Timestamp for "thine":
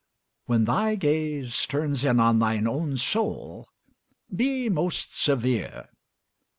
2.39-2.65